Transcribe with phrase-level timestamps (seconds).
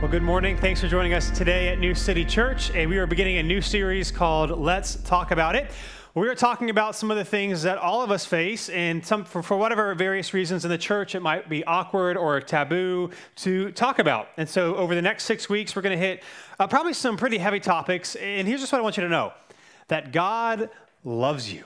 [0.00, 0.56] Well, good morning.
[0.56, 2.70] Thanks for joining us today at New City Church.
[2.70, 5.72] And we are beginning a new series called Let's Talk About It.
[6.14, 9.24] We are talking about some of the things that all of us face, and some,
[9.24, 13.72] for, for whatever various reasons in the church, it might be awkward or taboo to
[13.72, 14.28] talk about.
[14.36, 16.22] And so, over the next six weeks, we're going to hit
[16.60, 18.14] uh, probably some pretty heavy topics.
[18.14, 19.32] And here's just what I want you to know
[19.88, 20.70] that God
[21.02, 21.64] loves you.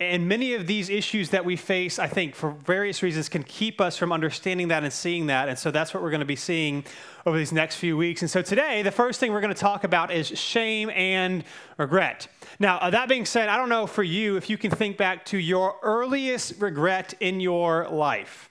[0.00, 3.80] And many of these issues that we face, I think, for various reasons, can keep
[3.80, 5.48] us from understanding that and seeing that.
[5.48, 6.84] And so that's what we're going to be seeing
[7.26, 8.22] over these next few weeks.
[8.22, 11.42] And so today, the first thing we're going to talk about is shame and
[11.78, 12.28] regret.
[12.60, 15.24] Now, uh, that being said, I don't know for you if you can think back
[15.26, 18.50] to your earliest regret in your life.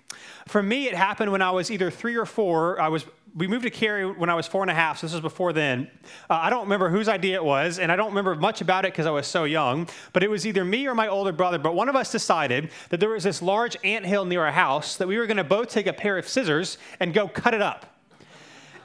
[0.49, 2.79] For me, it happened when I was either three or four.
[2.81, 3.05] I was
[3.37, 5.53] we moved to Cary when I was four and a half, so this was before
[5.53, 5.87] then.
[6.27, 8.93] Uh, I don't remember whose idea it was, and I don't remember much about it
[8.93, 11.59] because I was so young, but it was either me or my older brother.
[11.59, 14.97] But one of us decided that there was this large ant hill near our house
[14.97, 17.61] that we were going to both take a pair of scissors and go cut it
[17.61, 17.95] up.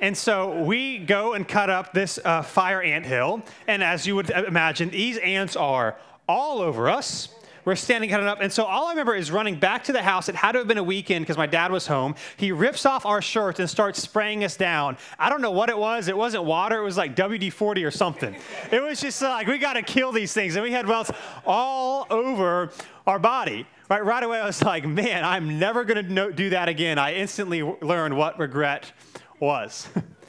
[0.02, 4.17] And so we go and cut up this uh, fire ant hill, and as you
[4.17, 5.97] would imagine, these ants are
[6.28, 7.28] all over us.
[7.64, 8.41] We're standing cutting up.
[8.41, 10.28] And so all I remember is running back to the house.
[10.28, 12.16] It had to have been a weekend because my dad was home.
[12.36, 14.96] He rips off our shirts and starts spraying us down.
[15.18, 16.08] I don't know what it was.
[16.08, 16.78] It wasn't water.
[16.78, 18.34] It was like WD 40 or something.
[18.72, 20.56] It was just like, we got to kill these things.
[20.56, 21.12] And we had welts
[21.46, 22.72] all over
[23.06, 23.66] our body.
[23.88, 26.98] Right, right away, I was like, man, I'm never going to do that again.
[26.98, 28.90] I instantly learned what regret
[29.38, 29.86] was.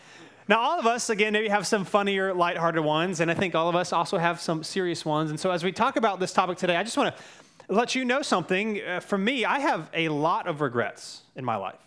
[0.53, 3.69] Now, all of us, again, maybe have some funnier, lighthearted ones, and I think all
[3.69, 5.31] of us also have some serious ones.
[5.31, 7.23] And so, as we talk about this topic today, I just want to
[7.73, 8.79] let you know something.
[8.79, 11.79] Uh, for me, I have a lot of regrets in my life.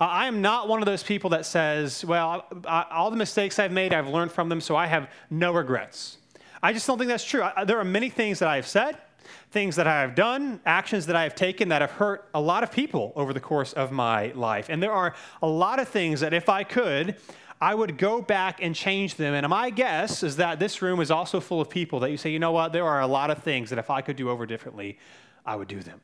[0.00, 3.58] Uh, I am not one of those people that says, well, I, all the mistakes
[3.58, 6.18] I've made, I've learned from them, so I have no regrets.
[6.62, 7.42] I just don't think that's true.
[7.42, 8.98] I, there are many things that I've said,
[9.50, 12.62] things that I have done, actions that I have taken that have hurt a lot
[12.62, 14.66] of people over the course of my life.
[14.68, 17.16] And there are a lot of things that if I could,
[17.60, 19.34] I would go back and change them.
[19.34, 22.30] And my guess is that this room is also full of people that you say,
[22.30, 24.44] you know what, there are a lot of things that if I could do over
[24.44, 24.98] differently,
[25.44, 26.00] I would do them.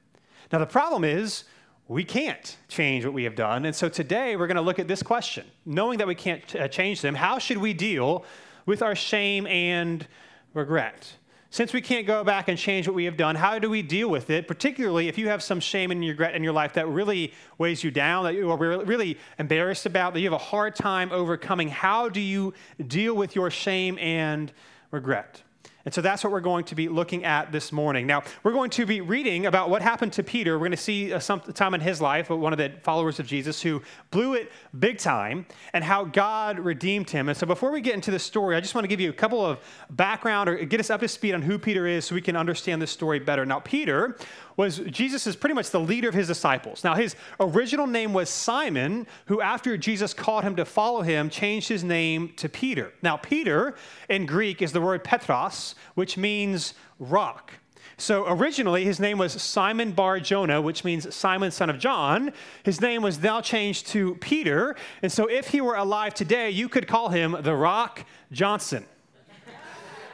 [0.50, 1.44] Now, the problem is,
[1.88, 3.66] we can't change what we have done.
[3.66, 5.44] And so today we're going to look at this question.
[5.66, 8.24] Knowing that we can't uh, change them, how should we deal
[8.64, 10.06] with our shame and
[10.54, 11.12] regret?
[11.52, 14.08] Since we can't go back and change what we have done, how do we deal
[14.08, 14.48] with it?
[14.48, 17.90] Particularly if you have some shame and regret in your life that really weighs you
[17.90, 21.68] down, that you are really embarrassed about, that you have a hard time overcoming.
[21.68, 22.54] How do you
[22.86, 24.50] deal with your shame and
[24.92, 25.42] regret?
[25.84, 28.06] And so that's what we're going to be looking at this morning.
[28.06, 30.54] Now, we're going to be reading about what happened to Peter.
[30.54, 33.26] We're going to see uh, some time in his life, one of the followers of
[33.26, 37.28] Jesus who blew it big time, and how God redeemed him.
[37.28, 39.14] And so before we get into the story, I just want to give you a
[39.14, 39.58] couple of
[39.90, 42.80] background or get us up to speed on who Peter is so we can understand
[42.80, 43.44] this story better.
[43.44, 44.16] Now, Peter
[44.56, 46.84] was Jesus is pretty much the leader of his disciples.
[46.84, 51.68] Now, his original name was Simon, who after Jesus called him to follow him, changed
[51.68, 52.92] his name to Peter.
[53.02, 53.74] Now, Peter
[54.08, 57.52] in Greek is the word Petros, which means rock.
[57.98, 62.32] So originally, his name was Simon Bar Jonah, which means Simon, son of John.
[62.64, 64.74] His name was now changed to Peter.
[65.02, 68.86] And so, if he were alive today, you could call him the Rock Johnson.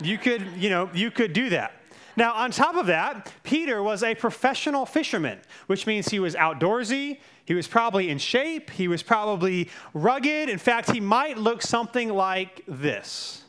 [0.01, 1.73] You could, you know, you could do that.
[2.19, 7.21] Now, on top of that, Peter was a professional fisherman, which means he was outdoorsy.
[7.45, 8.71] He was probably in shape.
[8.71, 10.49] He was probably rugged.
[10.49, 13.45] In fact, he might look something like this.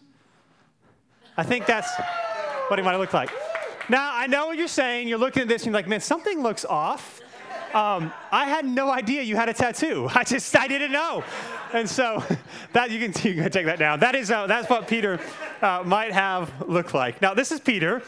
[1.35, 1.90] I think that's
[2.68, 3.31] what he might look like.
[3.90, 5.08] Now, I know what you're saying.
[5.08, 7.22] You're looking at this and you're like, man, something looks off.
[7.74, 10.08] Um, I had no idea you had a tattoo.
[10.13, 11.24] I just, I didn't know.
[11.74, 12.24] And so
[12.74, 14.00] that you can, you can take that down.
[14.00, 15.19] That is, uh, that's what Peter
[15.63, 17.19] uh, might have looked like.
[17.19, 18.03] Now, this is Peter.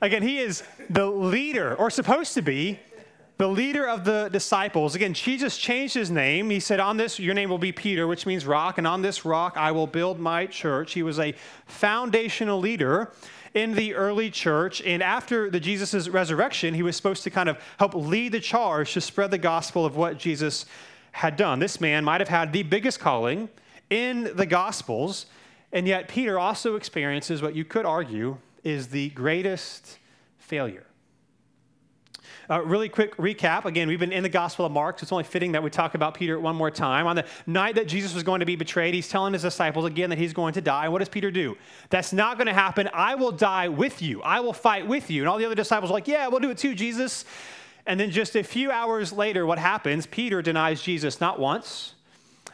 [0.00, 2.78] Again, he is the leader, or supposed to be,
[3.38, 4.94] the leader of the disciples.
[4.94, 6.50] Again, Jesus changed his name.
[6.50, 9.24] He said, On this, your name will be Peter, which means rock, and on this
[9.24, 10.92] rock I will build my church.
[10.92, 11.34] He was a
[11.66, 13.12] foundational leader
[13.54, 14.82] in the early church.
[14.82, 18.92] And after the Jesus' resurrection, he was supposed to kind of help lead the charge
[18.94, 20.66] to spread the gospel of what Jesus
[21.12, 21.58] had done.
[21.58, 23.48] This man might have had the biggest calling
[23.88, 25.26] in the gospels,
[25.72, 29.98] and yet Peter also experiences what you could argue is the greatest
[30.38, 30.88] failure.
[32.50, 33.66] Uh, really quick recap.
[33.66, 35.94] Again, we've been in the Gospel of Mark, so it's only fitting that we talk
[35.94, 37.06] about Peter one more time.
[37.06, 40.08] On the night that Jesus was going to be betrayed, he's telling his disciples again
[40.08, 40.84] that he's going to die.
[40.84, 41.58] And what does Peter do?
[41.90, 42.88] That's not going to happen.
[42.94, 44.22] I will die with you.
[44.22, 45.20] I will fight with you.
[45.20, 47.26] And all the other disciples are like, Yeah, we'll do it too, Jesus.
[47.84, 50.06] And then just a few hours later, what happens?
[50.06, 51.94] Peter denies Jesus not once,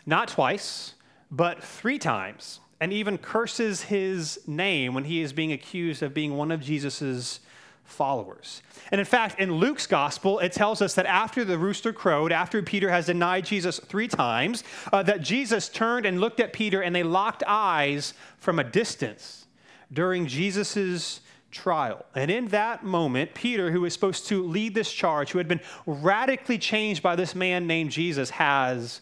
[0.07, 0.95] not twice,
[1.31, 6.37] but three times and even curses his name when he is being accused of being
[6.37, 7.41] one of Jesus's
[7.85, 8.63] followers.
[8.91, 12.63] And in fact, in Luke's gospel, it tells us that after the rooster crowed, after
[12.63, 16.95] Peter has denied Jesus three times, uh, that Jesus turned and looked at Peter and
[16.95, 19.47] they locked eyes from a distance
[19.93, 22.05] during Jesus' trial.
[22.15, 25.61] And in that moment, Peter, who was supposed to lead this charge, who had been
[25.87, 29.01] radically changed by this man named Jesus, has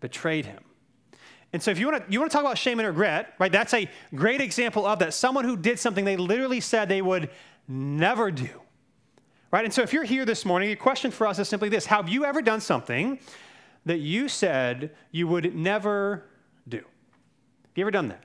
[0.00, 0.62] betrayed him.
[1.52, 3.50] And so if you want to you want to talk about shame and regret, right?
[3.50, 5.14] That's a great example of that.
[5.14, 7.30] Someone who did something they literally said they would
[7.66, 8.50] never do.
[9.50, 9.64] Right?
[9.64, 12.08] And so if you're here this morning, your question for us is simply this Have
[12.08, 13.18] you ever done something
[13.86, 16.24] that you said you would never
[16.68, 16.78] do?
[16.78, 18.22] Have you ever done that?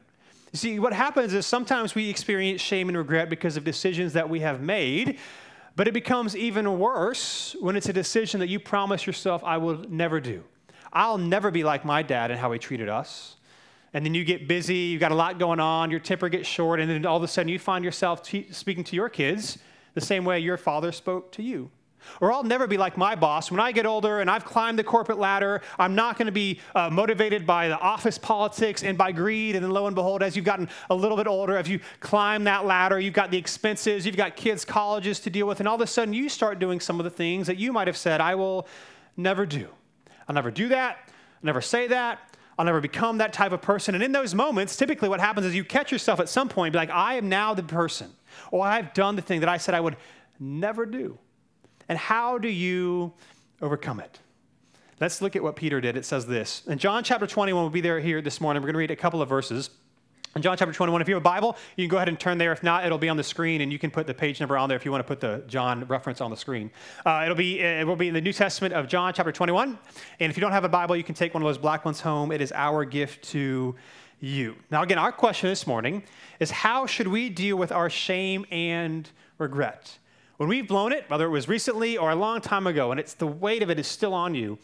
[0.51, 4.29] You see, what happens is sometimes we experience shame and regret because of decisions that
[4.29, 5.17] we have made,
[5.75, 9.77] but it becomes even worse when it's a decision that you promise yourself, I will
[9.89, 10.43] never do.
[10.93, 13.35] I'll never be like my dad and how he treated us
[13.93, 16.79] and then you get busy, you've got a lot going on, your temper gets short,
[16.79, 19.59] and then all of a sudden you find yourself speaking to your kids
[19.93, 21.69] the same way your father spoke to you.
[22.19, 23.49] Or I'll never be like my boss.
[23.49, 26.59] When I get older and I've climbed the corporate ladder, I'm not going to be
[26.75, 29.55] uh, motivated by the office politics and by greed.
[29.55, 32.43] And then lo and behold, as you've gotten a little bit older, as you climb
[32.43, 35.75] that ladder, you've got the expenses, you've got kids' colleges to deal with, and all
[35.75, 38.19] of a sudden you start doing some of the things that you might have said,
[38.19, 38.67] I will
[39.15, 39.69] never do.
[40.27, 40.97] I'll never do that.
[41.07, 42.19] I'll never say that.
[42.57, 43.95] I'll never become that type of person.
[43.95, 46.77] And in those moments, typically what happens is you catch yourself at some point, be
[46.77, 48.11] like, I am now the person,
[48.51, 49.97] or I've done the thing that I said I would
[50.39, 51.17] never do.
[51.89, 53.13] And how do you
[53.61, 54.19] overcome it?
[54.99, 55.97] Let's look at what Peter did.
[55.97, 56.63] It says this.
[56.67, 58.61] In John chapter 21, we'll be there here this morning.
[58.61, 59.69] We're going to read a couple of verses.
[60.35, 62.39] In John chapter 21, if you have a Bible, you can go ahead and turn
[62.39, 62.51] there.
[62.51, 64.67] If not, it'll be on the screen, and you can put the page number on
[64.67, 66.71] there if you want to put the John reference on the screen.
[67.05, 69.77] Uh, it'll be it will be in the New Testament of John chapter 21.
[70.19, 72.01] And if you don't have a Bible, you can take one of those black ones
[72.01, 72.31] home.
[72.31, 73.75] It is our gift to
[74.21, 74.55] you.
[74.71, 76.01] Now, again, our question this morning
[76.39, 79.07] is how should we deal with our shame and
[79.37, 79.99] regret?
[80.37, 83.13] When we've blown it, whether it was recently or a long time ago, and it's
[83.13, 84.57] the weight of it is still on you,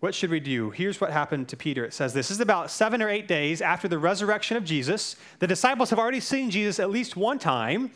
[0.00, 0.70] what should we do?
[0.70, 1.84] Here's what happened to Peter.
[1.84, 5.16] It says this, is about seven or eight days after the resurrection of Jesus.
[5.40, 7.90] The disciples have already seen Jesus at least one time.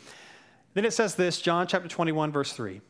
[0.73, 2.81] Then it says this, John chapter 21, verse 3.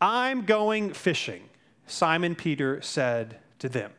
[0.00, 1.48] I'm going fishing,
[1.86, 3.90] Simon Peter said to them.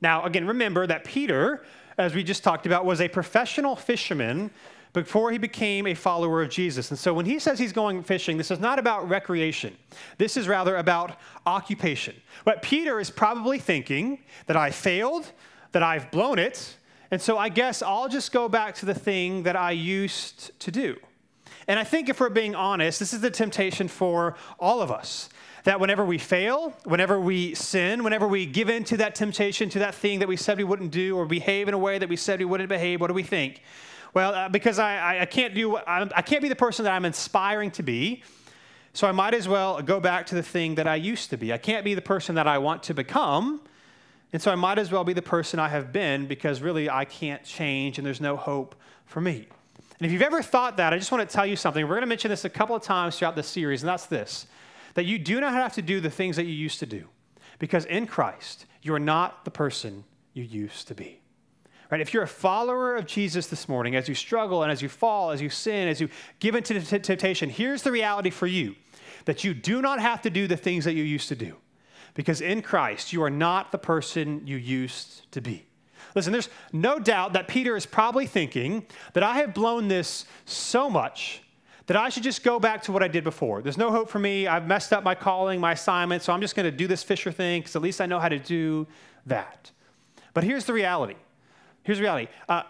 [0.00, 1.64] Now, again, remember that Peter,
[1.98, 4.50] as we just talked about, was a professional fisherman
[5.04, 6.90] before he became a follower of Jesus.
[6.90, 9.76] And so when he says he's going fishing, this is not about recreation.
[10.16, 12.14] This is rather about occupation.
[12.46, 15.30] But Peter is probably thinking that I failed,
[15.72, 16.78] that I've blown it,
[17.10, 20.70] and so I guess I'll just go back to the thing that I used to
[20.70, 20.96] do.
[21.68, 25.28] And I think if we're being honest, this is the temptation for all of us.
[25.64, 29.80] That whenever we fail, whenever we sin, whenever we give in to that temptation, to
[29.80, 32.16] that thing that we said we wouldn't do, or behave in a way that we
[32.16, 33.62] said we wouldn't behave, what do we think?
[34.16, 37.70] Well, uh, because I, I, can't do, I, can't be the person that I'm inspiring
[37.72, 38.22] to be.
[38.94, 41.52] So I might as well go back to the thing that I used to be.
[41.52, 43.60] I can't be the person that I want to become.
[44.32, 47.04] And so I might as well be the person I have been because really I
[47.04, 48.74] can't change and there's no hope
[49.04, 49.48] for me.
[49.98, 51.84] And if you've ever thought that, I just want to tell you something.
[51.84, 54.46] We're going to mention this a couple of times throughout this series, and that's this
[54.94, 57.06] that you do not have to do the things that you used to do
[57.58, 61.20] because in Christ, you are not the person you used to be.
[61.90, 62.00] Right?
[62.00, 65.30] If you're a follower of Jesus this morning, as you struggle and as you fall,
[65.30, 66.08] as you sin, as you
[66.40, 68.74] give into temptation, here's the reality for you
[69.24, 71.56] that you do not have to do the things that you used to do.
[72.14, 75.66] Because in Christ, you are not the person you used to be.
[76.14, 80.88] Listen, there's no doubt that Peter is probably thinking that I have blown this so
[80.88, 81.42] much
[81.86, 83.62] that I should just go back to what I did before.
[83.62, 84.46] There's no hope for me.
[84.46, 87.30] I've messed up my calling, my assignment, so I'm just going to do this fisher
[87.30, 88.86] thing because at least I know how to do
[89.26, 89.70] that.
[90.34, 91.16] But here's the reality
[91.86, 92.28] Here's the reality.
[92.48, 92.64] Uh,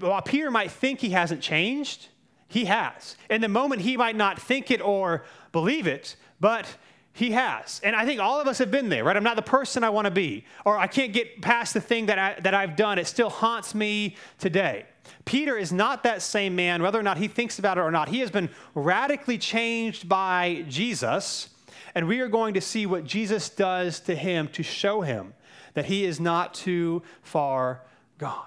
[0.00, 2.08] while Peter might think he hasn't changed,
[2.46, 3.16] he has.
[3.30, 6.66] In the moment, he might not think it or believe it, but
[7.14, 7.80] he has.
[7.82, 9.16] And I think all of us have been there, right?
[9.16, 12.06] I'm not the person I want to be, or I can't get past the thing
[12.06, 12.98] that, I, that I've done.
[12.98, 14.84] It still haunts me today.
[15.24, 18.10] Peter is not that same man, whether or not he thinks about it or not.
[18.10, 21.48] He has been radically changed by Jesus,
[21.94, 25.32] and we are going to see what Jesus does to him to show him
[25.72, 27.80] that he is not too far
[28.20, 28.46] gone.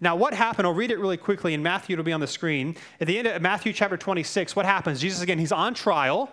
[0.00, 0.66] Now, what happened?
[0.66, 2.76] I'll read it really quickly in Matthew, it'll be on the screen.
[3.00, 5.00] At the end of Matthew chapter 26, what happens?
[5.00, 6.30] Jesus, again, he's on trial.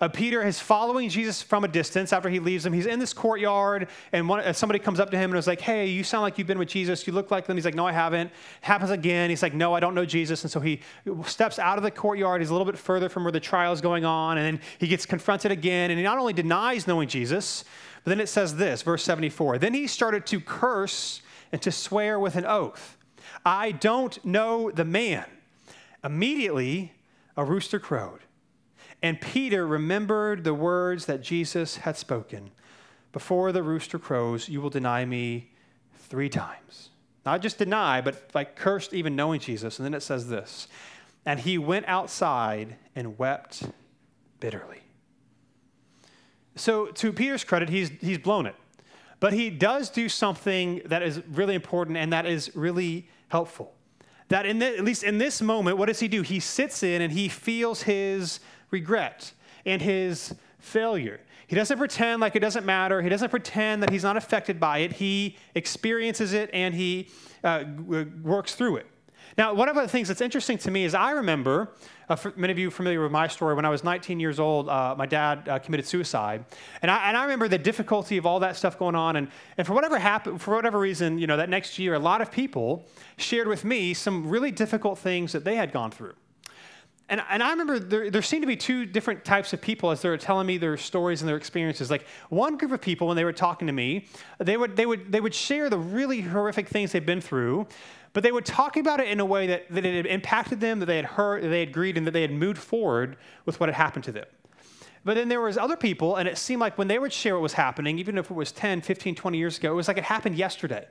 [0.00, 2.72] Uh, Peter is following Jesus from a distance after he leaves him.
[2.72, 5.60] He's in this courtyard, and one, uh, somebody comes up to him and is like,
[5.60, 7.06] Hey, you sound like you've been with Jesus.
[7.06, 7.56] You look like them.
[7.56, 8.30] He's like, No, I haven't.
[8.60, 9.30] Happens again.
[9.30, 10.42] He's like, No, I don't know Jesus.
[10.42, 10.80] And so he
[11.24, 12.40] steps out of the courtyard.
[12.40, 14.86] He's a little bit further from where the trial is going on, and then he
[14.86, 17.64] gets confronted again, and he not only denies knowing Jesus,
[18.04, 22.18] but then it says this, verse 74 Then he started to curse and to swear
[22.18, 22.96] with an oath.
[23.44, 25.24] I don't know the man.
[26.04, 26.92] Immediately,
[27.36, 28.20] a rooster crowed.
[29.02, 32.50] And Peter remembered the words that Jesus had spoken
[33.12, 35.50] Before the rooster crows, you will deny me
[35.94, 36.90] three times.
[37.24, 39.78] Not just deny, but like cursed even knowing Jesus.
[39.78, 40.68] And then it says this
[41.24, 43.64] And he went outside and wept
[44.40, 44.82] bitterly.
[46.56, 48.56] So, to Peter's credit, he's, he's blown it.
[49.20, 53.74] But he does do something that is really important and that is really helpful.
[54.28, 56.22] That in the, at least in this moment, what does he do?
[56.22, 59.32] He sits in and he feels his regret
[59.64, 61.20] and his failure.
[61.46, 63.00] He doesn't pretend like it doesn't matter.
[63.00, 64.92] He doesn't pretend that he's not affected by it.
[64.92, 67.08] He experiences it and he
[67.42, 67.64] uh,
[68.22, 68.86] works through it.
[69.38, 71.70] Now, one of the things that's interesting to me is I remember,
[72.08, 74.96] uh, many of you familiar with my story, when I was 19 years old, uh,
[74.98, 76.44] my dad uh, committed suicide.
[76.82, 79.14] And I, and I remember the difficulty of all that stuff going on.
[79.14, 82.20] And, and for whatever happened, for whatever reason, you know, that next year, a lot
[82.20, 82.84] of people
[83.16, 86.14] shared with me some really difficult things that they had gone through.
[87.08, 90.02] And, and I remember there, there seemed to be two different types of people as
[90.02, 91.90] they were telling me their stories and their experiences.
[91.90, 95.10] Like one group of people, when they were talking to me, they would, they would,
[95.10, 97.66] they would share the really horrific things they've been through,
[98.18, 100.80] but they would talk about it in a way that, that it had impacted them,
[100.80, 103.60] that they had heard, that they had agreed, and that they had moved forward with
[103.60, 104.24] what had happened to them.
[105.04, 107.42] But then there was other people, and it seemed like when they would share what
[107.42, 110.02] was happening, even if it was 10, 15, 20 years ago, it was like it
[110.02, 110.84] happened yesterday.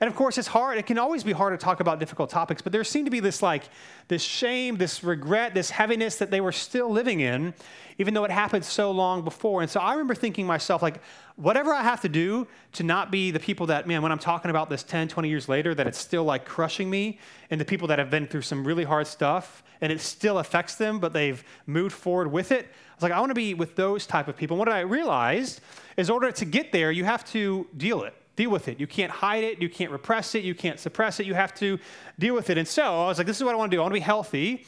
[0.00, 0.78] And of course, it's hard.
[0.78, 3.20] It can always be hard to talk about difficult topics, but there seemed to be
[3.20, 3.68] this like
[4.08, 7.54] this shame, this regret, this heaviness that they were still living in,
[7.98, 9.62] even though it happened so long before.
[9.62, 11.00] And so I remember thinking myself, like,
[11.36, 14.50] whatever I have to do to not be the people that, man, when I'm talking
[14.50, 17.18] about this 10, 20 years later, that it's still like crushing me,
[17.50, 20.76] and the people that have been through some really hard stuff, and it still affects
[20.76, 22.66] them, but they've moved forward with it.
[22.66, 24.54] I was like, I want to be with those type of people.
[24.56, 25.60] And what I realized
[25.96, 28.78] is, in order to get there, you have to deal it deal with it.
[28.78, 29.60] You can't hide it.
[29.60, 30.44] You can't repress it.
[30.44, 31.26] You can't suppress it.
[31.26, 31.78] You have to
[32.18, 32.58] deal with it.
[32.58, 33.80] And so I was like, this is what I want to do.
[33.80, 34.66] I want to be healthy.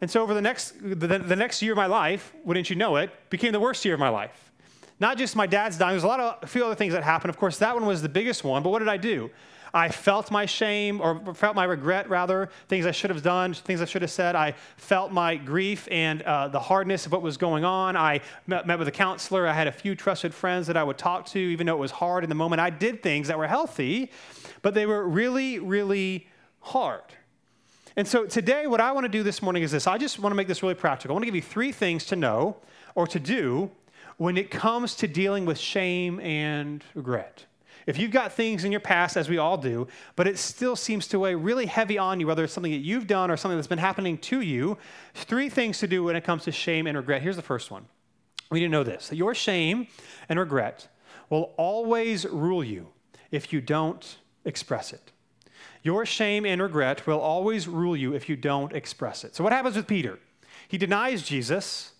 [0.00, 2.96] And so over the next, the, the next year of my life, wouldn't you know
[2.96, 4.52] it, became the worst year of my life.
[5.00, 5.92] Not just my dad's dying.
[5.92, 7.30] There's a lot of a few other things that happened.
[7.30, 8.62] Of course, that one was the biggest one.
[8.62, 9.30] But what did I do?
[9.76, 13.82] I felt my shame, or felt my regret, rather, things I should have done, things
[13.82, 14.34] I should have said.
[14.34, 17.94] I felt my grief and uh, the hardness of what was going on.
[17.94, 19.46] I met, met with a counselor.
[19.46, 21.90] I had a few trusted friends that I would talk to, even though it was
[21.90, 22.58] hard in the moment.
[22.58, 24.10] I did things that were healthy,
[24.62, 26.26] but they were really, really
[26.60, 27.02] hard.
[27.96, 30.30] And so today, what I want to do this morning is this I just want
[30.30, 31.12] to make this really practical.
[31.12, 32.56] I want to give you three things to know
[32.94, 33.70] or to do
[34.16, 37.44] when it comes to dealing with shame and regret.
[37.86, 41.06] If you've got things in your past, as we all do, but it still seems
[41.08, 43.68] to weigh really heavy on you, whether it's something that you've done or something that's
[43.68, 44.76] been happening to you,
[45.14, 47.22] three things to do when it comes to shame and regret.
[47.22, 47.86] Here's the first one.
[48.50, 49.86] We need to know this that your shame
[50.28, 50.88] and regret
[51.30, 52.88] will always rule you
[53.30, 55.12] if you don't express it.
[55.82, 59.36] Your shame and regret will always rule you if you don't express it.
[59.36, 60.18] So, what happens with Peter?
[60.66, 61.92] He denies Jesus,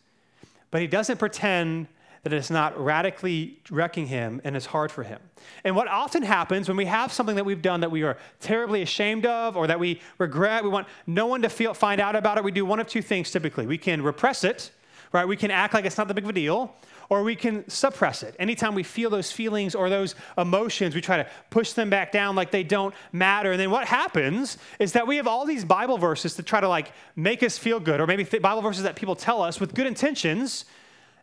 [0.73, 1.87] but he doesn't pretend
[2.23, 5.21] that it's not radically wrecking him and it's hard for him.
[5.65, 8.83] And what often happens when we have something that we've done that we are terribly
[8.83, 12.39] ashamed of or that we regret, we want no one to feel, find out about
[12.39, 13.67] it, we do one of two things typically.
[13.67, 14.71] We can repress it,
[15.13, 15.27] right?
[15.27, 16.75] We can act like it's not that big of a deal,
[17.09, 18.35] or we can suppress it.
[18.39, 22.35] Anytime we feel those feelings or those emotions, we try to push them back down
[22.35, 23.53] like they don't matter.
[23.53, 26.69] And then what happens is that we have all these Bible verses to try to
[26.69, 29.87] like make us feel good, or maybe Bible verses that people tell us with good
[29.87, 30.65] intentions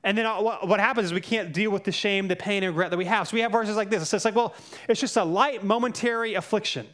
[0.04, 2.76] and then uh, what happens is we can't deal with the shame, the pain, and
[2.76, 3.28] regret that we have.
[3.28, 4.02] So we have verses like this.
[4.02, 4.54] It says, like, well,
[4.90, 6.86] it's just a light momentary affliction,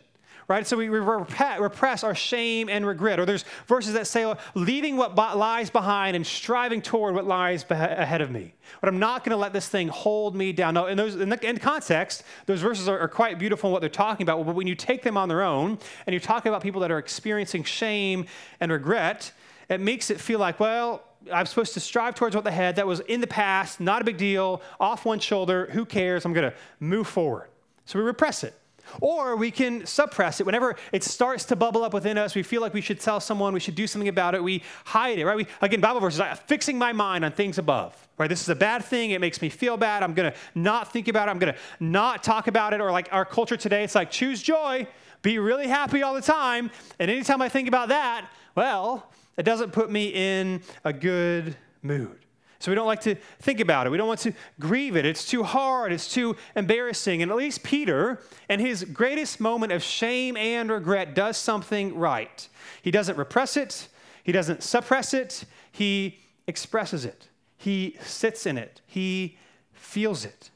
[0.48, 0.68] right?
[0.68, 3.20] So we repress our shame and regret.
[3.20, 8.22] Or there's verses that say, leaving what lies behind and striving toward what lies ahead
[8.22, 8.54] of me.
[8.80, 10.76] But I'm not going to let this thing hold me down.
[10.76, 13.80] Now, in, those, in, the, in context, those verses are, are quite beautiful in what
[13.80, 14.46] they're talking about.
[14.46, 17.00] But when you take them on their own and you're talking about people that are
[17.00, 18.28] experiencing shame
[18.60, 19.32] and regret,
[19.68, 22.76] it makes it feel like, well, I'm supposed to strive towards what they had.
[22.78, 26.26] That was in the past, not a big deal, off one shoulder, who cares?
[26.26, 27.50] I'm going to move forward.
[27.86, 28.56] So we repress it.
[29.02, 30.46] Or we can suppress it.
[30.46, 33.54] Whenever it starts to bubble up within us, we feel like we should tell someone,
[33.54, 35.38] we should do something about it, we hide it, right?
[35.38, 38.28] We, again, Bible verses, fixing my mind on things above, right?
[38.28, 39.12] This is a bad thing.
[39.12, 40.02] It makes me feel bad.
[40.02, 41.32] I'm going to not think about it.
[41.32, 42.82] I'm going to not talk about it.
[42.82, 44.88] Or like our culture today, it's like choose joy,
[45.22, 46.72] be really happy all the time.
[46.98, 52.18] And anytime I think about that, well, it doesn't put me in a good mood.
[52.60, 53.90] So we don't like to think about it.
[53.90, 55.06] We don't want to grieve it.
[55.06, 55.94] It's too hard.
[55.94, 57.22] It's too embarrassing.
[57.22, 62.50] And at least Peter, in his greatest moment of shame and regret, does something right.
[62.82, 63.88] He doesn't repress it,
[64.26, 67.30] he doesn't suppress it, he expresses it.
[67.56, 69.38] He sits in it, he
[69.72, 70.50] feels it.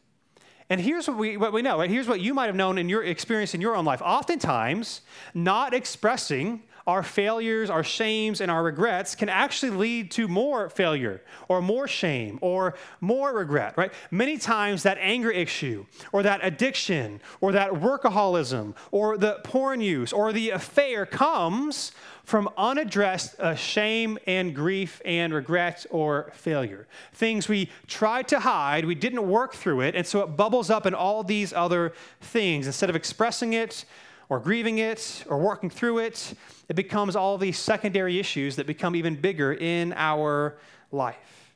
[0.69, 1.89] And here's what we, what we know, right?
[1.89, 4.01] Here's what you might have known in your experience in your own life.
[4.01, 5.01] Oftentimes,
[5.33, 11.21] not expressing our failures, our shames, and our regrets can actually lead to more failure
[11.47, 13.93] or more shame or more regret, right?
[14.11, 20.11] Many times that anger issue or that addiction or that workaholism or the porn use
[20.11, 26.87] or the affair comes from unaddressed uh, shame and grief and regret or failure.
[27.13, 30.85] Things we tried to hide, we didn't work through it, and so it bubbles up
[30.85, 32.65] in all these other things.
[32.65, 33.85] Instead of expressing it,
[34.29, 36.33] or grieving it or working through it,
[36.69, 40.57] it becomes all these secondary issues that become even bigger in our
[40.91, 41.53] life.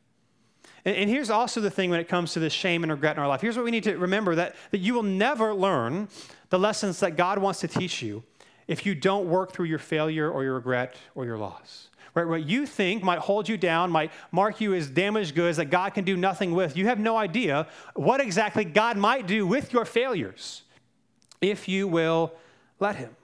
[0.85, 3.27] And, here's also the thing when it comes to this shame and regret in our
[3.27, 3.41] life.
[3.41, 6.07] Here's what we need to remember that, that you will never learn
[6.49, 8.23] the lessons that God wants to teach you
[8.67, 11.89] if you don't work through your failure or your regret or your loss.
[12.13, 12.25] Right?
[12.25, 15.93] What you think might hold you down, might mark you as damaged goods that God
[15.93, 16.77] can do nothing with.
[16.77, 20.63] You have no idea what exactly God might do with your failures
[21.41, 22.33] if you will
[22.79, 23.15] let him.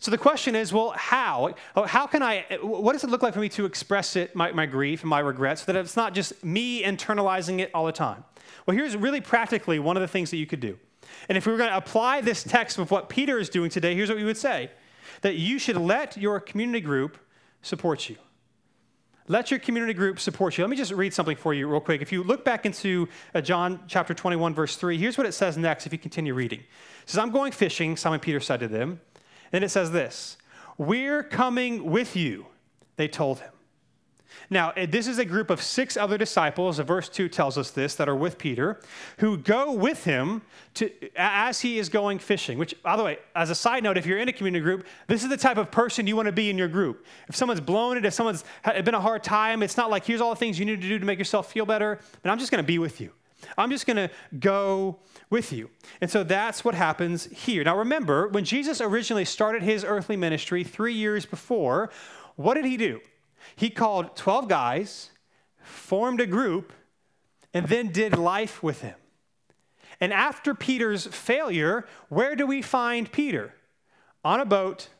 [0.00, 1.54] So the question is, well, how?
[1.74, 4.52] Oh, how can I, what does it look like for me to express it, my,
[4.52, 7.92] my grief and my regrets, so that it's not just me internalizing it all the
[7.92, 8.24] time?
[8.64, 10.78] Well, here's really practically one of the things that you could do.
[11.28, 13.94] And if we were going to apply this text with what Peter is doing today,
[13.94, 14.70] here's what we would say
[15.22, 17.18] that you should let your community group
[17.62, 18.16] support you.
[19.30, 20.64] Let your community group support you.
[20.64, 22.00] Let me just read something for you real quick.
[22.00, 25.58] If you look back into uh, John chapter 21, verse 3, here's what it says
[25.58, 26.60] next if you continue reading.
[26.60, 26.66] It
[27.04, 29.00] says, I'm going fishing, Simon Peter said to them.
[29.52, 30.38] And it says this
[30.78, 32.46] We're coming with you,
[32.96, 33.52] they told him.
[34.50, 37.94] Now, eh, this is a group of six other disciples, verse 2 tells us this,
[37.96, 38.80] that are with Peter,
[39.18, 40.42] who go with him
[40.74, 42.58] to, as he is going fishing.
[42.58, 45.22] Which, by the way, as a side note, if you're in a community group, this
[45.22, 47.04] is the type of person you want to be in your group.
[47.28, 48.44] If someone's blown it, if someone's
[48.84, 50.98] been a hard time, it's not like, here's all the things you need to do
[50.98, 53.12] to make yourself feel better, but I'm just going to be with you.
[53.56, 54.98] I'm just going to go
[55.30, 55.70] with you.
[56.00, 57.62] And so that's what happens here.
[57.64, 61.90] Now, remember, when Jesus originally started his earthly ministry three years before,
[62.36, 63.00] what did he do?
[63.58, 65.10] He called 12 guys,
[65.60, 66.72] formed a group,
[67.52, 68.94] and then did life with him.
[70.00, 73.54] And after Peter's failure, where do we find Peter?
[74.24, 74.90] On a boat,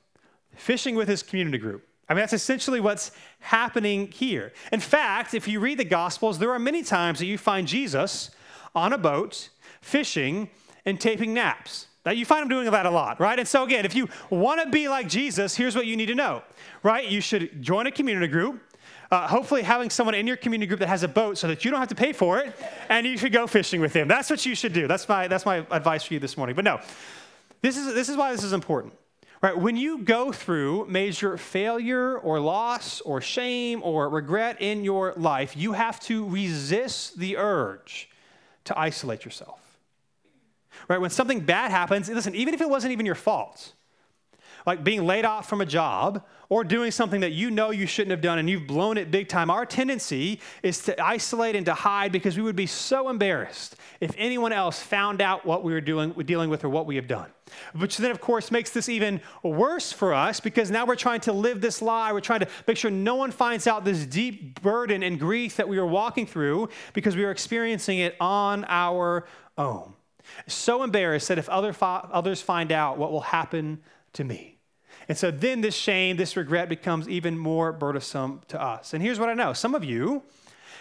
[0.57, 1.87] fishing with his community group.
[2.09, 4.53] I mean, that's essentially what's happening here.
[4.73, 8.33] In fact, if you read the Gospels, there are many times that you find Jesus
[8.75, 10.51] on a boat, fishing,
[10.85, 11.87] and taking naps.
[12.09, 13.39] Now, you find him doing that a lot, right?
[13.39, 16.15] And so, again, if you want to be like Jesus, here's what you need to
[16.15, 16.43] know,
[16.83, 17.07] right?
[17.07, 18.63] You should join a community group.
[19.11, 21.71] Uh, hopefully, having someone in your community group that has a boat so that you
[21.71, 22.57] don't have to pay for it,
[22.89, 24.09] and you should go fishing with him.
[24.09, 24.89] That's what you should do.
[24.89, 26.57] That's my, that's my advice for you this morning.
[26.57, 26.81] But no,
[27.61, 28.95] this is, this is why this is important.
[29.43, 35.13] Right, when you go through major failure or loss or shame or regret in your
[35.19, 38.09] life, you have to resist the urge
[38.65, 39.68] to isolate yourself
[40.89, 41.01] right?
[41.01, 43.75] When something bad happens, listen, even if it wasn't even your fault,
[44.67, 48.11] like being laid off from a job or doing something that you know you shouldn't
[48.11, 51.75] have done and you've blown it big time, our tendency is to isolate and to
[51.75, 55.81] hide because we would be so embarrassed if anyone else found out what we were
[55.81, 57.31] doing, dealing with or what we have done.
[57.77, 61.33] Which then, of course, makes this even worse for us because now we're trying to
[61.33, 62.13] live this lie.
[62.13, 65.69] We're trying to make sure no one finds out this deep burden and grief that
[65.69, 69.95] we are walking through because we are experiencing it on our own
[70.47, 73.81] so embarrassed that if other others find out, what will happen
[74.15, 74.59] to me?
[75.09, 78.93] And so then this shame, this regret becomes even more burdensome to us.
[78.93, 80.23] And here's what I know some of you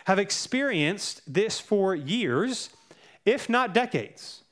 [0.05, 2.69] have experienced this for years,
[3.25, 4.43] if not decades.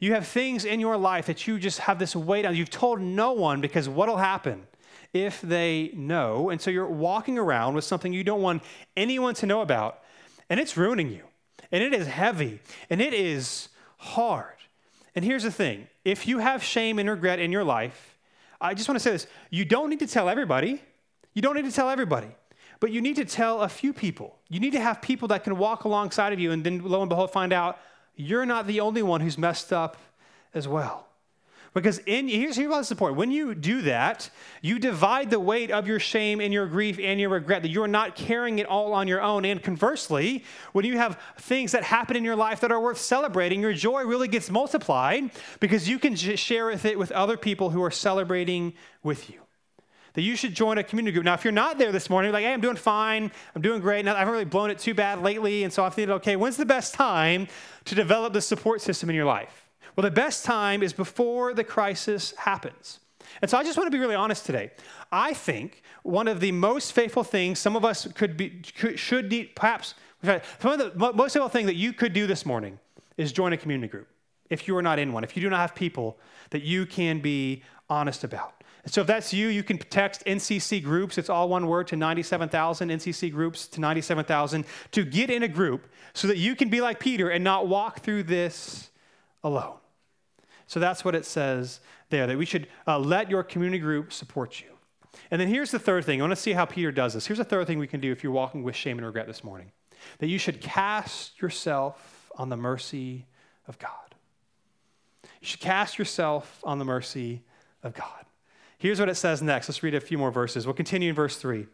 [0.00, 2.54] You have things in your life that you just have this weight on.
[2.54, 4.66] You've told no one because what'll happen
[5.12, 6.50] if they know?
[6.50, 8.62] And so you're walking around with something you don't want
[8.96, 10.02] anyone to know about,
[10.50, 11.22] and it's ruining you.
[11.72, 13.68] And it is heavy, and it is
[14.04, 14.56] hard.
[15.14, 18.18] And here's the thing if you have shame and regret in your life,
[18.60, 20.82] I just want to say this you don't need to tell everybody.
[21.32, 22.28] You don't need to tell everybody,
[22.78, 24.38] but you need to tell a few people.
[24.48, 27.08] You need to have people that can walk alongside of you and then lo and
[27.08, 27.78] behold find out
[28.14, 29.96] you're not the only one who's messed up
[30.52, 31.08] as well.
[31.74, 33.18] Because in here's here's the important.
[33.18, 34.30] When you do that,
[34.62, 37.62] you divide the weight of your shame and your grief and your regret.
[37.62, 39.44] That you're not carrying it all on your own.
[39.44, 43.60] And conversely, when you have things that happen in your life that are worth celebrating,
[43.60, 47.82] your joy really gets multiplied because you can share with it with other people who
[47.82, 49.40] are celebrating with you
[50.12, 51.24] that you should join a community group.
[51.24, 54.06] Now, if you're not there this morning, like, hey, I'm doing fine, I'm doing great,
[54.06, 56.64] I haven't really blown it too bad lately, and so I'm thinking, okay, when's the
[56.64, 57.48] best time
[57.86, 59.63] to develop the support system in your life?
[59.96, 63.00] Well, the best time is before the crisis happens.
[63.40, 64.70] And so I just want to be really honest today.
[65.10, 69.30] I think one of the most faithful things some of us could be, could, should
[69.30, 72.78] need, perhaps, one of the most faithful thing that you could do this morning
[73.16, 74.08] is join a community group
[74.50, 76.18] if you are not in one, if you do not have people
[76.50, 78.62] that you can be honest about.
[78.86, 81.16] So if that's you, you can text NCC groups.
[81.16, 85.86] It's all one word to 97,000 NCC groups to 97,000 to get in a group
[86.12, 88.90] so that you can be like Peter and not walk through this
[89.42, 89.76] alone.
[90.66, 94.60] So that's what it says there, that we should uh, let your community group support
[94.60, 94.68] you.
[95.30, 96.20] And then here's the third thing.
[96.20, 97.26] I want to see how Peter does this.
[97.26, 99.44] Here's the third thing we can do if you're walking with shame and regret this
[99.44, 99.72] morning
[100.18, 103.26] that you should cast yourself on the mercy
[103.66, 103.90] of God.
[105.40, 107.42] You should cast yourself on the mercy
[107.82, 108.24] of God.
[108.78, 109.68] Here's what it says next.
[109.68, 110.66] Let's read a few more verses.
[110.66, 111.66] We'll continue in verse 3.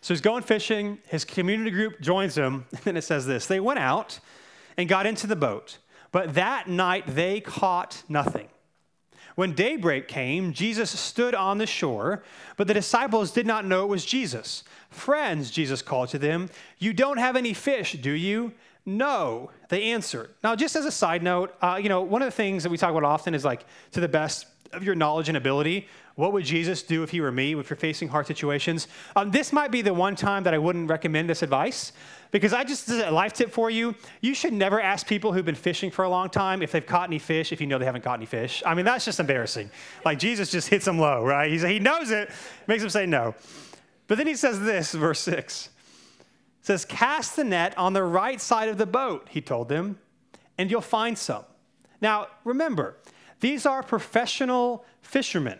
[0.00, 3.60] So he's going fishing, his community group joins him, and then it says this They
[3.60, 4.20] went out
[4.76, 5.78] and got into the boat,
[6.12, 8.48] but that night they caught nothing.
[9.36, 12.22] When daybreak came, Jesus stood on the shore,
[12.56, 14.64] but the disciples did not know it was Jesus.
[14.90, 18.52] Friends, Jesus called to them, you don't have any fish, do you?
[18.84, 20.30] No, they answered.
[20.42, 22.76] Now, just as a side note, uh, you know, one of the things that we
[22.76, 26.44] talk about often is like to the best of your knowledge and ability, what would
[26.44, 28.88] Jesus do if he were me, if you're facing hard situations?
[29.16, 31.92] Um, this might be the one time that I wouldn't recommend this advice
[32.30, 35.54] because I just, a life tip for you, you should never ask people who've been
[35.54, 38.02] fishing for a long time if they've caught any fish if you know they haven't
[38.02, 38.62] caught any fish.
[38.64, 39.70] I mean, that's just embarrassing.
[40.04, 41.50] Like Jesus just hits them low, right?
[41.50, 42.30] He's, he knows it,
[42.66, 43.34] makes them say no.
[44.06, 45.70] But then he says this, verse 6.
[46.60, 49.98] It says, Cast the net on the right side of the boat, he told them,
[50.58, 51.44] and you'll find some.
[52.00, 52.96] Now, remember,
[53.40, 55.58] these are professional fishermen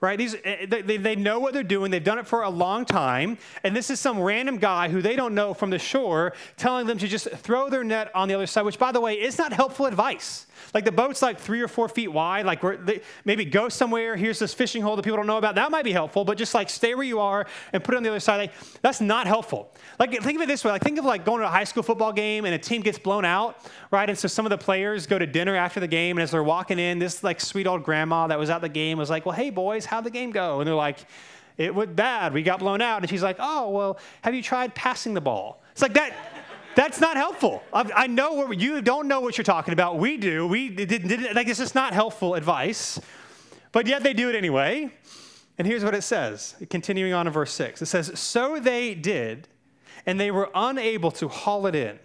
[0.00, 0.18] right?
[0.18, 1.90] These, eh, they, they know what they're doing.
[1.90, 3.38] They've done it for a long time.
[3.64, 6.98] And this is some random guy who they don't know from the shore telling them
[6.98, 9.52] to just throw their net on the other side, which, by the way, is not
[9.52, 10.46] helpful advice.
[10.74, 12.46] Like the boat's like three or four feet wide.
[12.46, 14.16] Like they, maybe go somewhere.
[14.16, 15.54] Here's this fishing hole that people don't know about.
[15.54, 18.02] That might be helpful, but just like stay where you are and put it on
[18.02, 18.36] the other side.
[18.36, 19.72] Like, that's not helpful.
[19.98, 20.70] Like think of it this way.
[20.70, 22.98] Like think of like going to a high school football game and a team gets
[22.98, 24.08] blown out, right?
[24.08, 26.42] And so some of the players go to dinner after the game, and as they're
[26.42, 29.34] walking in, this like sweet old grandma that was at the game was like, "Well,
[29.34, 30.98] hey boys, how'd the game go?" And they're like.
[31.58, 32.32] It went bad.
[32.32, 33.02] We got blown out.
[33.02, 35.62] And she's like, Oh, well, have you tried passing the ball?
[35.72, 36.14] It's like that.
[36.74, 37.62] That's not helpful.
[37.72, 39.98] I, know what, you don't know what you're talking about.
[39.98, 40.46] We do.
[40.46, 43.00] We didn't, did, like, it's just not helpful advice.
[43.72, 44.92] But yet they do it anyway.
[45.58, 47.82] And here's what it says, continuing on in verse 6.
[47.82, 49.48] It says, So they did,
[50.06, 51.98] and they were unable to haul it in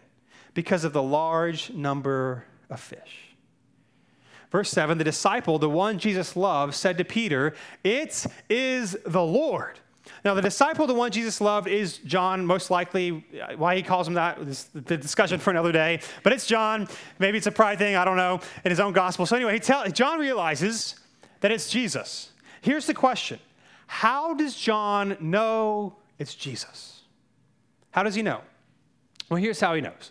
[0.54, 3.36] because of the large number of fish.
[4.52, 9.80] Verse 7 The disciple, the one Jesus loved, said to Peter, It is the Lord.
[10.26, 13.24] Now, the disciple, the one Jesus loved, is John, most likely.
[13.40, 16.00] Uh, why he calls him that is the discussion for another day.
[16.24, 16.88] But it's John.
[17.20, 19.28] Maybe it's a pride thing, I don't know, in his own gospel.
[19.28, 20.96] So, anyway, he tell, John realizes
[21.42, 22.32] that it's Jesus.
[22.62, 23.40] Here's the question
[23.86, 27.04] How does John know it's Jesus?
[27.92, 28.42] How does he know?
[29.30, 30.10] Well, here's how he knows.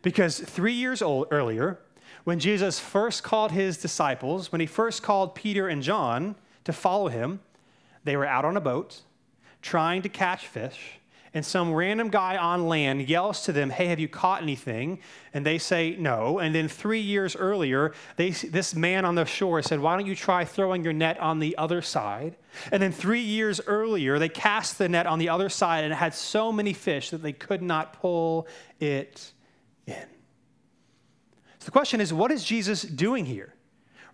[0.00, 1.78] Because three years old, earlier,
[2.24, 7.08] when Jesus first called his disciples, when he first called Peter and John to follow
[7.08, 7.40] him,
[8.04, 9.02] they were out on a boat
[9.62, 10.98] trying to catch fish,
[11.34, 14.98] and some random guy on land yells to them, Hey, have you caught anything?
[15.34, 16.38] And they say no.
[16.38, 20.16] And then three years earlier, they, this man on the shore said, Why don't you
[20.16, 22.36] try throwing your net on the other side?
[22.72, 25.96] And then three years earlier, they cast the net on the other side, and it
[25.96, 28.48] had so many fish that they could not pull
[28.80, 29.32] it
[29.86, 30.06] in.
[31.58, 33.54] So the question is, what is Jesus doing here?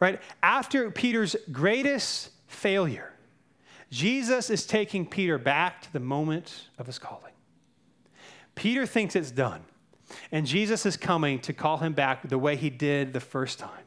[0.00, 0.20] Right?
[0.42, 3.13] After Peter's greatest failure,
[3.94, 7.33] Jesus is taking Peter back to the moment of his calling.
[8.57, 9.62] Peter thinks it's done,
[10.33, 13.85] and Jesus is coming to call him back the way he did the first time.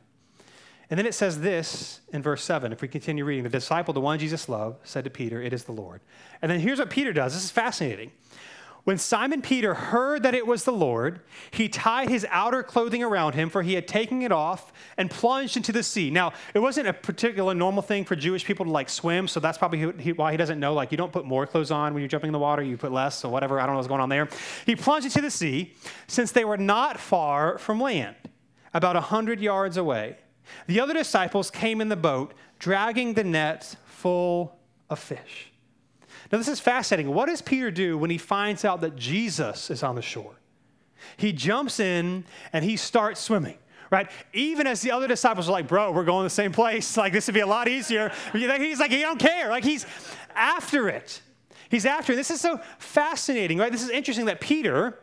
[0.89, 2.71] And then it says this in verse 7.
[2.71, 5.65] If we continue reading, the disciple, the one Jesus loved, said to Peter, It is
[5.65, 5.99] the Lord.
[6.41, 7.33] And then here's what Peter does.
[7.33, 8.13] This is fascinating.
[8.87, 11.19] When Simon Peter heard that it was the Lord,
[11.51, 15.57] he tied his outer clothing around him, for he had taken it off, and plunged
[15.57, 16.09] into the sea.
[16.09, 19.57] Now, it wasn't a particular normal thing for Jewish people to like swim, so that's
[19.57, 20.73] probably why he doesn't know.
[20.73, 22.93] Like, you don't put more clothes on when you're jumping in the water, you put
[22.93, 23.59] less, so whatever.
[23.59, 24.29] I don't know what's going on there.
[24.65, 25.75] He plunged into the sea,
[26.07, 28.15] since they were not far from land,
[28.73, 30.15] about a hundred yards away.
[30.67, 34.57] The other disciples came in the boat, dragging the nets full
[34.89, 35.51] of fish.
[36.31, 37.13] Now, this is fascinating.
[37.13, 40.35] What does Peter do when he finds out that Jesus is on the shore?
[41.15, 43.57] He jumps in and he starts swimming
[43.89, 44.09] right?
[44.33, 46.97] Even as the other disciples are like, bro, we're going the same place.
[47.07, 48.11] Like, this would be a lot easier.
[48.33, 49.49] He's like, he don't care.
[49.49, 49.85] Like, he's
[50.35, 51.21] after it.
[51.69, 52.15] He's after it.
[52.15, 53.71] This is so fascinating, right?
[53.71, 54.99] This is interesting that Peter,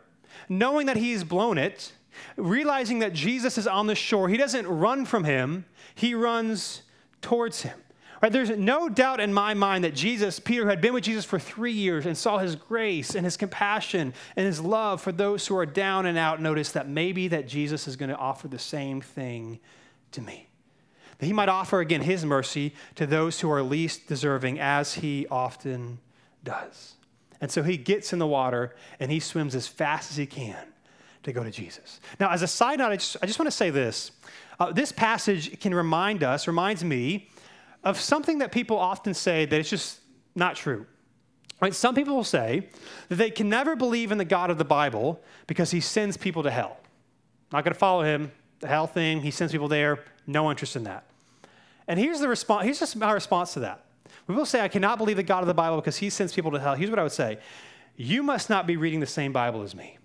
[0.49, 1.93] knowing that he's blown it,
[2.37, 6.83] realizing that Jesus is on the shore, he doesn't run from him, he runs
[7.23, 7.79] towards him.
[8.25, 11.39] Right, there's no doubt in my mind that Jesus, Peter, had been with Jesus for
[11.39, 15.55] three years and saw his grace and his compassion and his love for those who
[15.59, 16.41] are down and out.
[16.41, 19.61] Notice that maybe that Jesus is going to offer the same thing
[20.13, 20.49] to me.
[21.19, 25.27] that he might offer again his mercy to those who are least deserving, as he
[25.31, 25.99] often
[26.43, 26.95] does.
[27.43, 30.57] And so he gets in the water and he swims as fast as he can
[31.25, 32.01] to go to Jesus.
[32.19, 34.13] Now, as a side note, I just, I just want to say this.
[34.59, 37.29] Uh, this passage can remind us, reminds me
[37.85, 40.01] of something that people often say that it's just
[40.35, 40.87] not true.
[41.61, 41.75] Right?
[41.75, 42.69] Some people will say
[43.09, 46.43] that they can never believe in the God of the Bible because he sends people
[46.43, 46.79] to hell.
[47.53, 50.85] Not going to follow him, the hell thing, he sends people there, no interest in
[50.85, 51.05] that.
[51.87, 53.85] And here's the response, here's just my response to that.
[54.27, 56.51] We will say, I cannot believe the God of the Bible because he sends people
[56.53, 56.75] to hell.
[56.75, 57.39] Here's what I would say
[57.97, 59.99] You must not be reading the same Bible as me.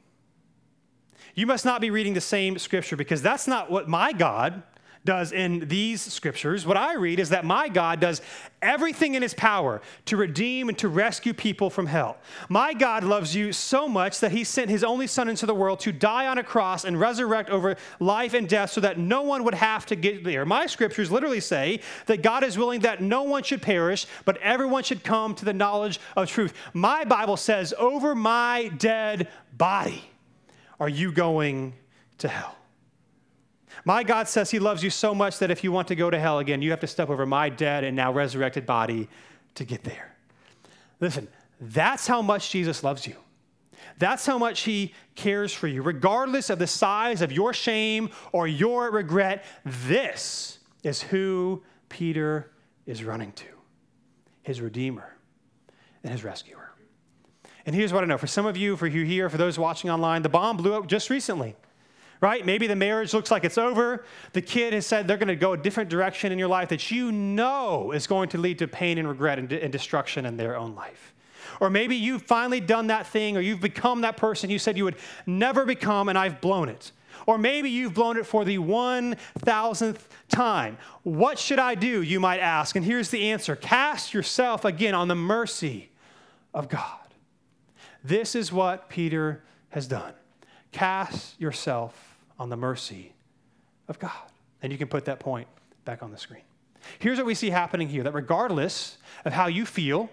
[1.36, 4.62] You must not be reading the same scripture because that's not what my God
[5.06, 6.66] does in these scriptures.
[6.66, 8.22] What I read is that my God does
[8.62, 12.18] everything in his power to redeem and to rescue people from hell.
[12.50, 15.80] My God loves you so much that he sent his only son into the world
[15.82, 19.44] to die on a cross and resurrect over life and death so that no one
[19.46, 20.46] would have to get there.
[20.46, 24.84] My scriptures literally say that God is willing that no one should perish, but everyone
[24.84, 26.54] should come to the knowledge of truth.
[26.74, 30.04] My Bible says, over my dead body
[30.80, 31.74] are you going
[32.20, 32.59] to hell?
[33.86, 36.20] My God says He loves you so much that if you want to go to
[36.20, 39.08] hell again, you have to step over my dead and now resurrected body
[39.56, 40.16] to get there.
[41.00, 41.28] Listen,
[41.62, 43.16] that's how much Jesus loves you.
[43.98, 45.82] That's how much He cares for you.
[45.82, 52.52] Regardless of the size of your shame or your regret, this is who Peter
[52.86, 53.46] is running to
[54.44, 55.16] His Redeemer
[56.04, 56.72] and His Rescuer.
[57.66, 59.90] And here's what I know for some of you, for you here, for those watching
[59.90, 61.56] online, the bomb blew up just recently
[62.22, 62.46] right?
[62.46, 64.04] Maybe the marriage looks like it's over.
[64.34, 66.92] The kid has said they're going to go a different direction in your life that
[66.92, 70.58] you know is going to lead to pain and regret and, and destruction in their
[70.58, 71.14] own life.
[71.60, 74.84] Or maybe you've finally done that thing or you've become that person you said you
[74.86, 76.92] would never become and I've blown it.
[77.26, 80.78] Or maybe you've blown it for the 1000th time.
[81.04, 82.76] What should I do, you might ask?
[82.76, 85.90] And here's the answer cast yourself again on the mercy
[86.54, 86.96] of God.
[88.04, 90.14] This is what Peter has done.
[90.72, 92.09] Cast yourself
[92.40, 93.14] on the mercy
[93.88, 94.12] of God.
[94.62, 95.48] And you can put that point
[95.86, 96.42] back on the screen.
[97.00, 100.10] Here's what we see happening here that regardless of how you feel,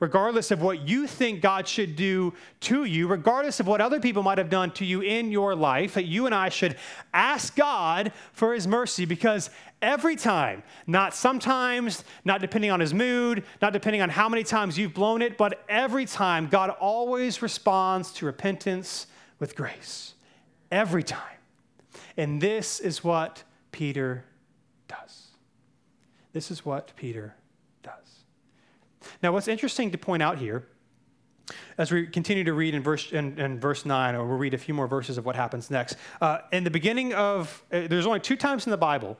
[0.00, 4.22] regardless of what you think God should do to you, regardless of what other people
[4.22, 6.76] might have done to you in your life, that you and I should
[7.12, 9.50] ask God for His mercy because
[9.82, 14.78] every time, not sometimes, not depending on His mood, not depending on how many times
[14.78, 19.06] you've blown it, but every time, God always responds to repentance
[19.38, 20.14] with grace.
[20.72, 21.39] Every time.
[22.20, 24.26] And this is what Peter
[24.88, 25.28] does.
[26.34, 27.34] This is what Peter
[27.82, 28.24] does.
[29.22, 30.66] Now, what's interesting to point out here,
[31.78, 34.58] as we continue to read in verse, in, in verse 9, or we'll read a
[34.58, 35.96] few more verses of what happens next.
[36.20, 39.16] Uh, in the beginning of, uh, there's only two times in the Bible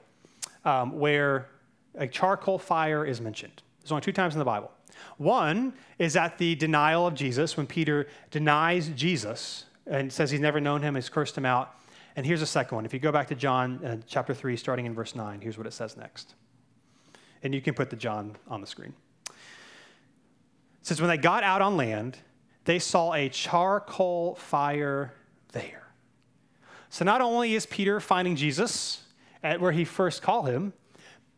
[0.67, 1.49] um, where
[1.95, 3.63] a charcoal fire is mentioned.
[3.81, 4.71] There's only two times in the Bible.
[5.17, 10.61] One is at the denial of Jesus, when Peter denies Jesus and says he's never
[10.61, 11.77] known him, he's cursed him out.
[12.17, 12.85] And here's a second one.
[12.85, 15.67] If you go back to John uh, chapter 3, starting in verse 9, here's what
[15.67, 16.35] it says next.
[17.43, 18.93] And you can put the John on the screen.
[19.29, 19.35] It
[20.83, 22.19] says, When they got out on land,
[22.65, 25.15] they saw a charcoal fire
[25.53, 25.89] there.
[26.89, 29.05] So not only is Peter finding Jesus
[29.43, 30.73] at where he first called him,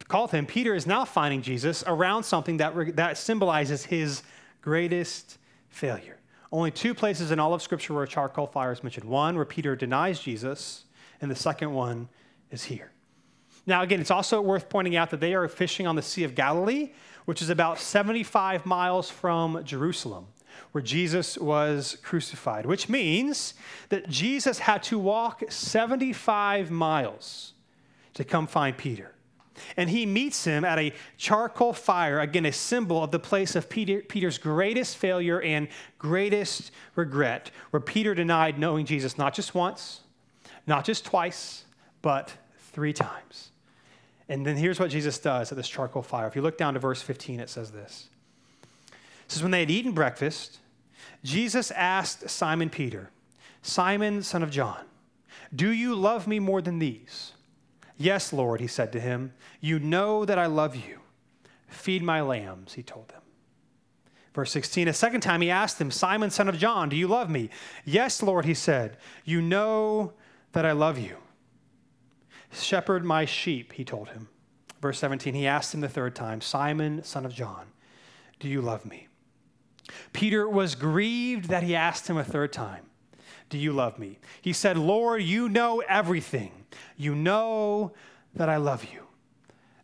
[0.09, 4.23] called him, Peter is now finding Jesus around something that, that symbolizes his
[4.61, 6.19] greatest failure.
[6.53, 9.47] Only two places in all of Scripture where a charcoal fire is mentioned one where
[9.47, 10.85] Peter denies Jesus,
[11.21, 12.11] and the second one
[12.51, 12.93] is here.
[13.65, 16.35] Now, again, it's also worth pointing out that they are fishing on the Sea of
[16.35, 16.91] Galilee,
[17.25, 20.27] which is about 75 miles from Jerusalem,
[20.73, 23.55] where Jesus was crucified, which means
[23.89, 27.55] that Jesus had to walk 75 miles
[28.15, 29.12] to come find Peter.
[29.77, 33.69] And he meets him at a charcoal fire, again, a symbol of the place of
[33.69, 40.01] Peter, Peter's greatest failure and greatest regret, where Peter denied knowing Jesus not just once,
[40.67, 41.65] not just twice,
[42.01, 43.51] but three times.
[44.29, 46.27] And then here's what Jesus does at this charcoal fire.
[46.27, 48.09] If you look down to verse 15, it says this.
[48.91, 50.59] It says, When they had eaten breakfast,
[51.23, 53.11] Jesus asked Simon Peter,
[53.63, 54.85] Simon, son of John,
[55.55, 57.33] do you love me more than these?
[58.03, 60.99] Yes, Lord, he said to him, You know that I love you.
[61.69, 63.23] Feed my lambs, he told them.
[64.35, 67.31] Verse 16, a second time he asked him, Simon, son of John, do you love
[67.31, 67.49] me?
[67.85, 70.15] Yes, Lord, he said, You know
[70.51, 71.19] that I love you.
[72.51, 74.29] Shepherd my sheep, he told him.
[74.81, 77.67] Verse 17, he asked him the third time, Simon, son of John,
[78.41, 79.07] do you love me?
[80.13, 82.87] Peter was grieved that he asked him a third time.
[83.49, 84.19] Do you love me?
[84.41, 86.62] He said, Lord, you know everything.
[86.97, 87.93] You know
[88.35, 89.03] that I love you.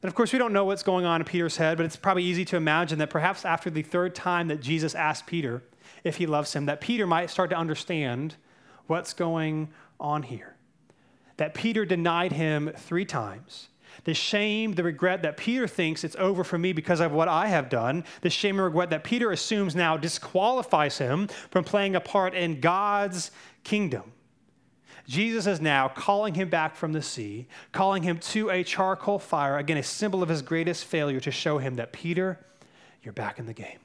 [0.03, 2.23] And of course, we don't know what's going on in Peter's head, but it's probably
[2.23, 5.63] easy to imagine that perhaps after the third time that Jesus asked Peter
[6.05, 8.37] if he loves him, that Peter might start to understand
[8.87, 10.55] what's going on here.
[11.37, 13.69] That Peter denied him three times.
[14.05, 17.49] The shame, the regret that Peter thinks it's over for me because of what I
[17.49, 18.05] have done.
[18.21, 22.61] The shame and regret that Peter assumes now disqualifies him from playing a part in
[22.61, 23.33] God's
[23.65, 24.13] kingdom.
[25.09, 29.57] Jesus is now calling him back from the sea, calling him to a charcoal fire,
[29.57, 32.39] again, a symbol of his greatest failure to show him that, Peter,
[33.03, 33.79] you're back in the game.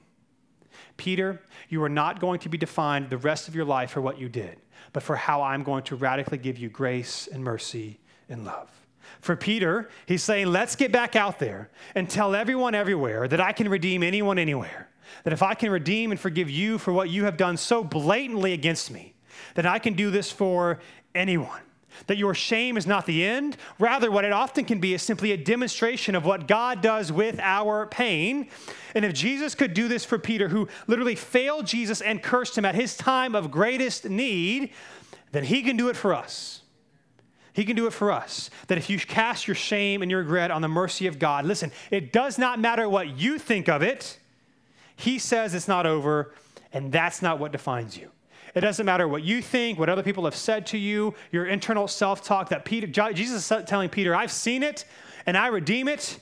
[0.98, 4.20] Peter, you are not going to be defined the rest of your life for what
[4.20, 4.58] you did,
[4.92, 8.70] but for how I'm going to radically give you grace and mercy and love.
[9.22, 13.54] For Peter, he's saying, let's get back out there and tell everyone everywhere that I
[13.54, 14.90] can redeem anyone anywhere.
[15.24, 18.52] That if I can redeem and forgive you for what you have done so blatantly
[18.52, 19.14] against me,
[19.56, 20.80] that I can do this for
[21.16, 21.62] anyone.
[22.08, 23.56] That your shame is not the end.
[23.78, 27.40] Rather, what it often can be is simply a demonstration of what God does with
[27.40, 28.50] our pain.
[28.96, 32.66] And if Jesus could do this for Peter, who literally failed Jesus and cursed him
[32.66, 34.72] at his time of greatest need,
[35.32, 36.64] then he can do it for us.
[37.54, 38.50] He can do it for us.
[38.68, 41.72] That if you cast your shame and your regret on the mercy of God, listen,
[41.92, 44.18] it does not matter what you think of it.
[44.96, 46.34] He says it's not over,
[46.72, 48.10] and that's not what defines you.
[48.56, 51.88] It doesn't matter what you think, what other people have said to you, your internal
[51.88, 54.86] self talk that Peter, Jesus is telling Peter, I've seen it
[55.26, 56.20] and I redeem it,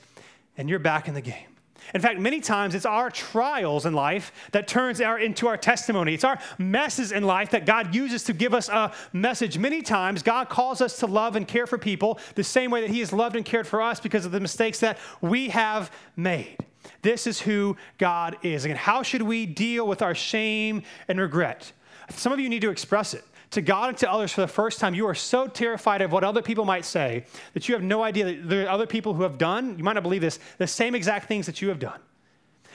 [0.56, 1.46] and you're back in the game.
[1.94, 6.14] In fact, many times it's our trials in life that turns our, into our testimony.
[6.14, 9.58] It's our messes in life that God uses to give us a message.
[9.58, 12.90] Many times, God calls us to love and care for people the same way that
[12.90, 16.56] He has loved and cared for us because of the mistakes that we have made.
[17.02, 18.64] This is who God is.
[18.64, 21.72] And how should we deal with our shame and regret?
[22.16, 24.80] Some of you need to express it to God and to others for the first
[24.80, 24.94] time.
[24.94, 28.24] You are so terrified of what other people might say that you have no idea
[28.24, 30.94] that there are other people who have done, you might not believe this, the same
[30.94, 32.00] exact things that you have done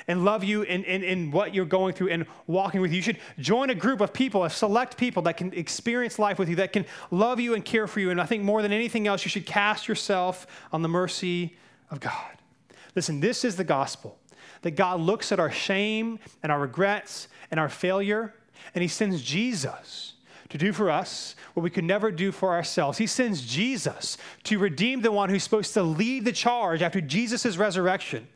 [0.08, 2.98] and love you in, in, in what you're going through and walking with you.
[2.98, 6.48] You should join a group of people, a select people that can experience life with
[6.48, 8.12] you, that can love you and care for you.
[8.12, 11.58] And I think more than anything else, you should cast yourself on the mercy
[11.92, 12.38] of God.
[12.96, 14.18] Listen, this is the gospel
[14.62, 18.34] that God looks at our shame and our regrets and our failure
[18.74, 20.14] and he sends Jesus
[20.50, 22.98] to do for us what we could never do for ourselves.
[22.98, 27.58] He sends Jesus to redeem the one who's supposed to lead the charge after Jesus'
[27.58, 28.28] resurrection.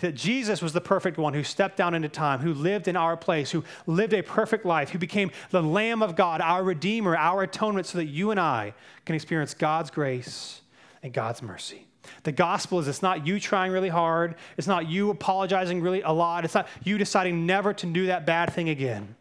[0.00, 3.16] That Jesus was the perfect one who stepped down into time, who lived in our
[3.16, 7.42] place, who lived a perfect life, who became the Lamb of God, our Redeemer, our
[7.42, 10.60] atonement, so that you and I can experience God's grace
[11.02, 11.86] and God's mercy.
[12.22, 16.12] The gospel is it's not you trying really hard, it's not you apologizing really a
[16.12, 19.16] lot, it's not you deciding never to do that bad thing again.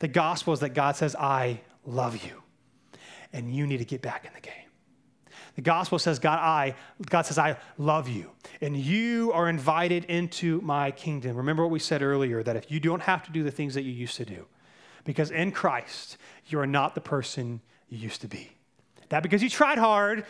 [0.00, 2.42] The gospel is that God says, I love you,
[3.32, 4.54] and you need to get back in the game.
[5.56, 6.74] The gospel says, God, I,
[7.06, 11.36] God says, I love you, and you are invited into my kingdom.
[11.36, 13.82] Remember what we said earlier that if you don't have to do the things that
[13.82, 14.46] you used to do,
[15.04, 18.52] because in Christ, you are not the person you used to be.
[19.10, 20.24] Not because you tried hard,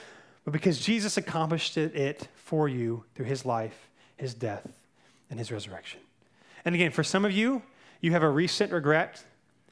[0.44, 4.66] but because Jesus accomplished it for you through his life, his death,
[5.28, 6.00] and his resurrection.
[6.64, 7.62] And again, for some of you,
[8.00, 9.22] you have a recent regret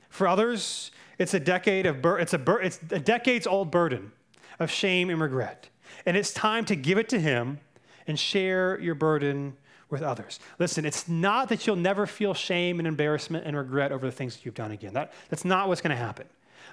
[0.08, 4.12] for others, it's a decade of bur- it's a bur- it's a decades old burden
[4.58, 5.68] of shame and regret.
[6.06, 7.60] And it's time to give it to him
[8.06, 9.56] and share your burden
[9.90, 10.38] with others.
[10.58, 14.36] Listen, it's not that you'll never feel shame and embarrassment and regret over the things
[14.36, 14.92] that you've done again.
[14.94, 16.26] That, that's not what's going to happen.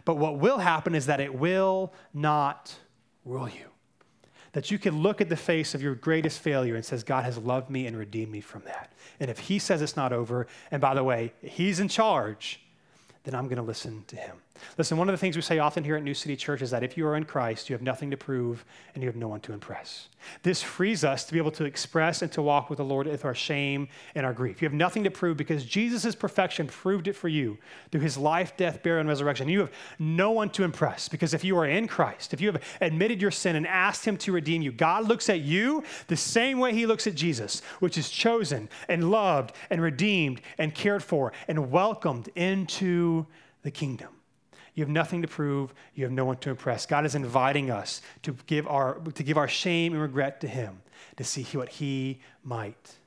[0.04, 2.76] But what will happen is that it will not
[3.24, 3.66] rule you.
[4.52, 7.38] That you can look at the face of your greatest failure and says, God has
[7.38, 8.94] loved me and redeemed me from that.
[9.20, 12.62] And if he says it's not over, and by the way, he's in charge,
[13.26, 14.38] then I'm going to listen to him.
[14.78, 16.84] Listen, one of the things we say often here at New City Church is that
[16.84, 19.40] if you are in Christ, you have nothing to prove and you have no one
[19.42, 20.10] to impress.
[20.44, 23.26] This frees us to be able to express and to walk with the Lord with
[23.26, 24.62] our shame and our grief.
[24.62, 27.58] You have nothing to prove because Jesus' perfection proved it for you
[27.92, 29.50] through his life, death, burial, and resurrection.
[29.50, 32.62] You have no one to impress because if you are in Christ, if you have
[32.82, 36.60] admitted your sin and asked him to redeem you, God looks at you the same
[36.60, 41.34] way he looks at Jesus, which is chosen and loved and redeemed and cared for
[41.48, 43.26] and welcomed into
[43.64, 44.15] the kingdom.
[44.76, 45.74] You have nothing to prove.
[45.96, 46.86] You have no one to impress.
[46.86, 50.82] God is inviting us to give our, to give our shame and regret to Him,
[51.16, 52.98] to see what He might